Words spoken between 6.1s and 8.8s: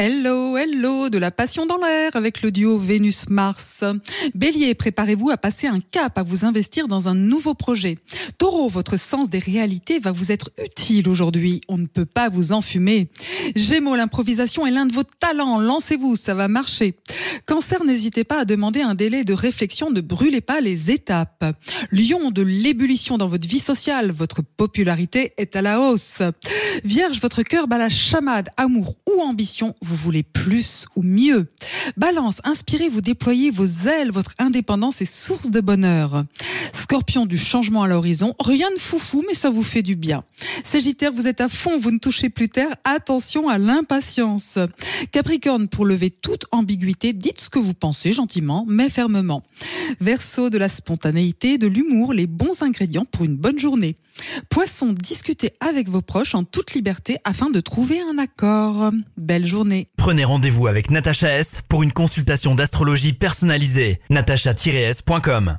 à vous investir dans un nouveau projet. Taureau,